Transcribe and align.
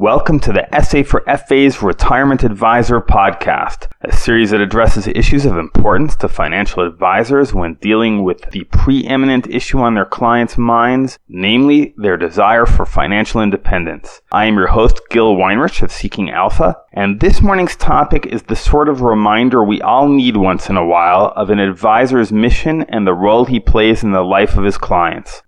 Welcome 0.00 0.38
to 0.40 0.52
the 0.52 0.68
SA 0.80 1.02
for 1.02 1.24
FA's 1.26 1.82
Retirement 1.82 2.44
Advisor 2.44 3.00
podcast, 3.00 3.90
a 4.02 4.14
series 4.14 4.52
that 4.52 4.60
addresses 4.60 5.08
issues 5.08 5.44
of 5.44 5.56
importance 5.56 6.14
to 6.18 6.28
financial 6.28 6.86
advisors 6.86 7.52
when 7.52 7.74
dealing 7.80 8.22
with 8.22 8.48
the 8.52 8.62
preeminent 8.62 9.48
issue 9.48 9.80
on 9.80 9.94
their 9.94 10.04
clients' 10.04 10.56
minds, 10.56 11.18
namely 11.28 11.94
their 11.96 12.16
desire 12.16 12.64
for 12.64 12.86
financial 12.86 13.42
independence. 13.42 14.22
I 14.30 14.44
am 14.44 14.54
your 14.54 14.68
host, 14.68 15.00
Gil 15.10 15.34
Weinrich 15.34 15.82
of 15.82 15.90
Seeking 15.90 16.30
Alpha, 16.30 16.76
and 16.92 17.18
this 17.18 17.42
morning's 17.42 17.74
topic 17.74 18.24
is 18.24 18.44
the 18.44 18.54
sort 18.54 18.88
of 18.88 19.00
reminder 19.00 19.64
we 19.64 19.82
all 19.82 20.08
need 20.08 20.36
once 20.36 20.70
in 20.70 20.76
a 20.76 20.86
while 20.86 21.32
of 21.34 21.50
an 21.50 21.58
advisor's 21.58 22.30
mission 22.30 22.82
and 22.82 23.04
the 23.04 23.14
role 23.14 23.46
he 23.46 23.58
plays 23.58 24.04
in 24.04 24.12
the 24.12 24.22
life 24.22 24.56
of 24.56 24.62
his 24.62 24.78
clients. 24.78 25.42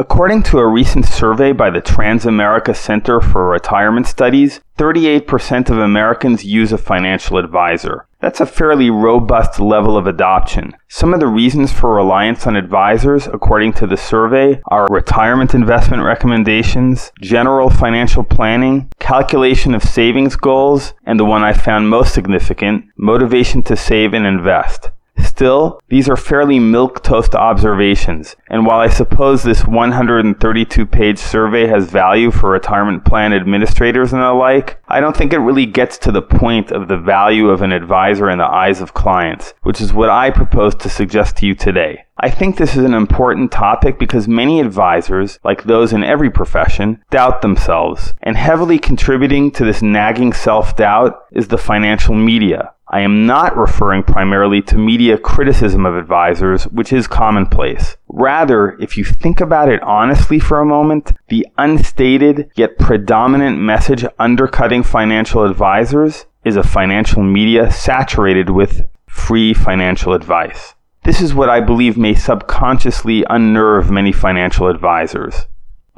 According 0.00 0.44
to 0.44 0.60
a 0.60 0.68
recent 0.68 1.06
survey 1.06 1.50
by 1.50 1.70
the 1.70 1.82
Transamerica 1.82 2.76
Center 2.76 3.20
for 3.20 3.48
Retirement 3.48 4.06
Studies, 4.06 4.60
38% 4.78 5.70
of 5.70 5.78
Americans 5.78 6.44
use 6.44 6.70
a 6.70 6.78
financial 6.78 7.36
advisor. 7.36 8.06
That's 8.20 8.40
a 8.40 8.46
fairly 8.46 8.90
robust 8.90 9.58
level 9.58 9.96
of 9.96 10.06
adoption. 10.06 10.76
Some 10.86 11.12
of 11.12 11.18
the 11.18 11.26
reasons 11.26 11.72
for 11.72 11.96
reliance 11.96 12.46
on 12.46 12.54
advisors, 12.54 13.26
according 13.26 13.72
to 13.72 13.88
the 13.88 13.96
survey, 13.96 14.62
are 14.68 14.86
retirement 14.88 15.52
investment 15.52 16.04
recommendations, 16.04 17.10
general 17.20 17.68
financial 17.68 18.22
planning, 18.22 18.92
calculation 19.00 19.74
of 19.74 19.82
savings 19.82 20.36
goals, 20.36 20.94
and 21.06 21.18
the 21.18 21.24
one 21.24 21.42
I 21.42 21.52
found 21.52 21.90
most 21.90 22.14
significant, 22.14 22.84
motivation 22.96 23.64
to 23.64 23.76
save 23.76 24.14
and 24.14 24.24
invest. 24.24 24.90
Still, 25.38 25.80
these 25.88 26.08
are 26.08 26.16
fairly 26.16 26.58
milquetoast 26.58 27.36
observations, 27.36 28.34
and 28.48 28.66
while 28.66 28.80
I 28.80 28.88
suppose 28.88 29.44
this 29.44 29.64
132 29.64 30.84
page 30.84 31.16
survey 31.16 31.68
has 31.68 31.88
value 31.88 32.32
for 32.32 32.50
retirement 32.50 33.04
plan 33.04 33.32
administrators 33.32 34.12
and 34.12 34.20
the 34.20 34.32
like, 34.32 34.82
I 34.88 34.98
don't 34.98 35.16
think 35.16 35.32
it 35.32 35.38
really 35.38 35.64
gets 35.64 35.96
to 35.98 36.10
the 36.10 36.22
point 36.22 36.72
of 36.72 36.88
the 36.88 36.98
value 36.98 37.50
of 37.50 37.62
an 37.62 37.70
advisor 37.70 38.28
in 38.28 38.38
the 38.38 38.52
eyes 38.52 38.80
of 38.80 38.94
clients, 38.94 39.54
which 39.62 39.80
is 39.80 39.92
what 39.92 40.10
I 40.10 40.30
propose 40.30 40.74
to 40.74 40.90
suggest 40.90 41.36
to 41.36 41.46
you 41.46 41.54
today. 41.54 42.04
I 42.20 42.30
think 42.30 42.56
this 42.56 42.76
is 42.76 42.82
an 42.82 42.94
important 42.94 43.52
topic 43.52 43.96
because 44.00 44.26
many 44.26 44.58
advisors, 44.58 45.38
like 45.44 45.62
those 45.62 45.92
in 45.92 46.02
every 46.02 46.30
profession, 46.30 47.00
doubt 47.12 47.42
themselves, 47.42 48.12
and 48.24 48.36
heavily 48.36 48.80
contributing 48.80 49.52
to 49.52 49.64
this 49.64 49.82
nagging 49.82 50.32
self 50.32 50.76
doubt 50.76 51.20
is 51.30 51.46
the 51.46 51.58
financial 51.58 52.16
media. 52.16 52.72
I 52.90 53.00
am 53.00 53.26
not 53.26 53.54
referring 53.54 54.02
primarily 54.02 54.62
to 54.62 54.78
media 54.78 55.18
criticism 55.18 55.84
of 55.84 55.94
advisors, 55.94 56.64
which 56.64 56.90
is 56.90 57.06
commonplace. 57.06 57.98
Rather, 58.08 58.78
if 58.80 58.96
you 58.96 59.04
think 59.04 59.42
about 59.42 59.68
it 59.68 59.82
honestly 59.82 60.38
for 60.38 60.58
a 60.58 60.64
moment, 60.64 61.12
the 61.28 61.46
unstated 61.58 62.50
yet 62.56 62.78
predominant 62.78 63.58
message 63.58 64.06
undercutting 64.18 64.82
financial 64.82 65.44
advisors 65.44 66.24
is 66.44 66.56
a 66.56 66.62
financial 66.62 67.22
media 67.22 67.70
saturated 67.70 68.48
with 68.48 68.88
free 69.06 69.52
financial 69.52 70.14
advice. 70.14 70.74
This 71.04 71.20
is 71.20 71.34
what 71.34 71.50
I 71.50 71.60
believe 71.60 71.98
may 71.98 72.14
subconsciously 72.14 73.22
unnerve 73.28 73.90
many 73.90 74.12
financial 74.12 74.66
advisors. 74.68 75.46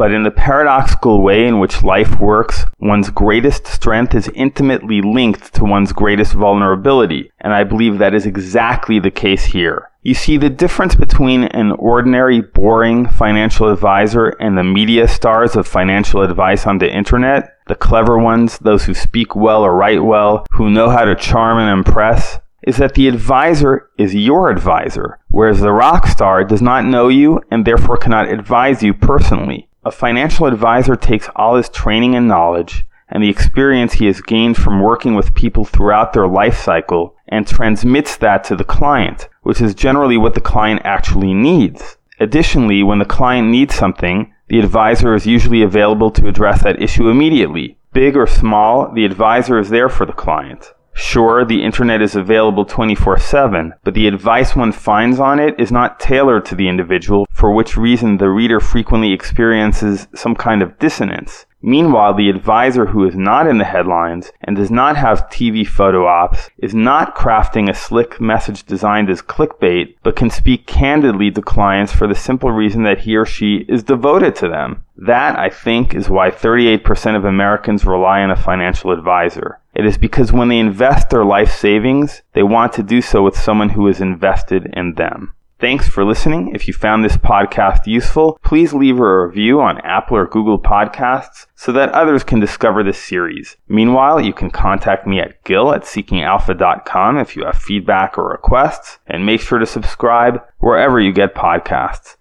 But 0.00 0.12
in 0.12 0.22
the 0.22 0.30
paradoxical 0.30 1.20
way 1.20 1.46
in 1.46 1.58
which 1.58 1.82
life 1.82 2.18
works, 2.18 2.64
one's 2.78 3.10
greatest 3.10 3.66
strength 3.66 4.14
is 4.14 4.30
intimately 4.34 5.02
linked 5.02 5.52
to 5.56 5.64
one's 5.64 5.92
greatest 5.92 6.32
vulnerability, 6.32 7.30
and 7.38 7.52
I 7.52 7.64
believe 7.64 7.98
that 7.98 8.14
is 8.14 8.24
exactly 8.24 8.98
the 8.98 9.10
case 9.10 9.44
here. 9.44 9.90
You 10.02 10.14
see, 10.14 10.38
the 10.38 10.48
difference 10.48 10.94
between 10.94 11.44
an 11.44 11.72
ordinary, 11.72 12.40
boring 12.40 13.08
financial 13.08 13.68
advisor 13.68 14.28
and 14.40 14.56
the 14.56 14.64
media 14.64 15.06
stars 15.06 15.54
of 15.54 15.68
financial 15.68 16.22
advice 16.22 16.66
on 16.66 16.78
the 16.78 16.90
internet, 16.90 17.58
the 17.68 17.74
clever 17.74 18.18
ones, 18.18 18.56
those 18.60 18.86
who 18.86 18.94
speak 18.94 19.36
well 19.36 19.62
or 19.62 19.76
write 19.76 20.02
well, 20.02 20.46
who 20.52 20.70
know 20.70 20.88
how 20.88 21.04
to 21.04 21.14
charm 21.14 21.58
and 21.58 21.68
impress, 21.68 22.38
is 22.62 22.78
that 22.78 22.94
the 22.94 23.06
advisor 23.06 23.90
is 23.98 24.14
your 24.14 24.48
advisor, 24.48 25.18
whereas 25.28 25.60
the 25.60 25.72
rock 25.72 26.06
star 26.06 26.42
does 26.42 26.62
not 26.62 26.86
know 26.86 27.08
you 27.08 27.38
and 27.50 27.66
therefore 27.66 27.98
cannot 27.98 28.30
advise 28.30 28.82
you 28.82 28.94
personally. 28.94 29.66
A 29.82 29.90
financial 29.90 30.44
advisor 30.44 30.94
takes 30.94 31.30
all 31.34 31.56
his 31.56 31.70
training 31.70 32.14
and 32.14 32.28
knowledge 32.28 32.84
and 33.08 33.22
the 33.22 33.30
experience 33.30 33.94
he 33.94 34.06
has 34.06 34.20
gained 34.20 34.58
from 34.58 34.82
working 34.82 35.14
with 35.14 35.34
people 35.34 35.64
throughout 35.64 36.12
their 36.12 36.28
life 36.28 36.58
cycle 36.58 37.16
and 37.26 37.46
transmits 37.46 38.16
that 38.18 38.44
to 38.44 38.56
the 38.56 38.64
client, 38.64 39.28
which 39.42 39.60
is 39.60 39.74
generally 39.74 40.18
what 40.18 40.34
the 40.34 40.40
client 40.40 40.82
actually 40.84 41.32
needs. 41.32 41.96
Additionally, 42.20 42.82
when 42.82 42.98
the 42.98 43.06
client 43.06 43.48
needs 43.48 43.74
something, 43.74 44.32
the 44.48 44.60
advisor 44.60 45.14
is 45.14 45.26
usually 45.26 45.62
available 45.62 46.10
to 46.10 46.28
address 46.28 46.62
that 46.62 46.82
issue 46.82 47.08
immediately. 47.08 47.78
Big 47.94 48.16
or 48.16 48.26
small, 48.26 48.92
the 48.92 49.06
advisor 49.06 49.58
is 49.58 49.70
there 49.70 49.88
for 49.88 50.04
the 50.04 50.12
client. 50.12 50.74
Sure, 51.00 51.46
the 51.46 51.64
internet 51.64 52.02
is 52.02 52.14
available 52.14 52.66
24 52.66 53.18
7, 53.18 53.72
but 53.84 53.94
the 53.94 54.06
advice 54.06 54.54
one 54.54 54.70
finds 54.70 55.18
on 55.18 55.40
it 55.40 55.58
is 55.58 55.72
not 55.72 55.98
tailored 55.98 56.44
to 56.44 56.54
the 56.54 56.68
individual, 56.68 57.26
for 57.32 57.52
which 57.52 57.74
reason 57.74 58.18
the 58.18 58.28
reader 58.28 58.60
frequently 58.60 59.10
experiences 59.10 60.06
some 60.14 60.34
kind 60.34 60.60
of 60.60 60.78
dissonance. 60.78 61.46
Meanwhile, 61.62 62.14
the 62.14 62.30
advisor 62.30 62.86
who 62.86 63.06
is 63.06 63.14
not 63.14 63.46
in 63.46 63.58
the 63.58 63.64
headlines 63.64 64.32
and 64.40 64.56
does 64.56 64.70
not 64.70 64.96
have 64.96 65.28
TV 65.28 65.66
photo 65.66 66.06
ops 66.06 66.48
is 66.56 66.74
not 66.74 67.14
crafting 67.14 67.68
a 67.68 67.74
slick 67.74 68.18
message 68.18 68.64
designed 68.64 69.10
as 69.10 69.20
clickbait, 69.20 69.96
but 70.02 70.16
can 70.16 70.30
speak 70.30 70.66
candidly 70.66 71.30
to 71.30 71.42
clients 71.42 71.92
for 71.92 72.06
the 72.06 72.14
simple 72.14 72.50
reason 72.50 72.82
that 72.84 73.00
he 73.00 73.14
or 73.14 73.26
she 73.26 73.66
is 73.68 73.82
devoted 73.82 74.34
to 74.36 74.48
them. 74.48 74.84
That, 74.96 75.38
I 75.38 75.50
think, 75.50 75.94
is 75.94 76.08
why 76.08 76.30
38% 76.30 77.16
of 77.16 77.24
Americans 77.26 77.84
rely 77.84 78.22
on 78.22 78.30
a 78.30 78.36
financial 78.36 78.90
advisor. 78.90 79.58
It 79.74 79.84
is 79.84 79.98
because 79.98 80.32
when 80.32 80.48
they 80.48 80.58
invest 80.58 81.10
their 81.10 81.24
life 81.24 81.52
savings, 81.52 82.22
they 82.32 82.42
want 82.42 82.72
to 82.74 82.82
do 82.82 83.02
so 83.02 83.22
with 83.22 83.38
someone 83.38 83.70
who 83.70 83.86
is 83.86 84.00
invested 84.00 84.72
in 84.72 84.94
them. 84.94 85.34
Thanks 85.60 85.86
for 85.86 86.06
listening. 86.06 86.54
If 86.54 86.66
you 86.66 86.72
found 86.72 87.04
this 87.04 87.18
podcast 87.18 87.86
useful, 87.86 88.40
please 88.42 88.72
leave 88.72 88.98
a 88.98 89.26
review 89.26 89.60
on 89.60 89.76
Apple 89.82 90.16
or 90.16 90.26
Google 90.26 90.58
Podcasts 90.58 91.48
so 91.54 91.70
that 91.72 91.90
others 91.90 92.24
can 92.24 92.40
discover 92.40 92.82
this 92.82 92.96
series. 92.96 93.58
Meanwhile, 93.68 94.22
you 94.22 94.32
can 94.32 94.50
contact 94.50 95.06
me 95.06 95.20
at 95.20 95.44
gil 95.44 95.74
at 95.74 95.82
seekingalpha.com 95.82 97.18
if 97.18 97.36
you 97.36 97.44
have 97.44 97.56
feedback 97.56 98.16
or 98.16 98.30
requests, 98.30 99.00
and 99.06 99.26
make 99.26 99.42
sure 99.42 99.58
to 99.58 99.66
subscribe 99.66 100.40
wherever 100.60 100.98
you 100.98 101.12
get 101.12 101.34
podcasts. 101.34 102.16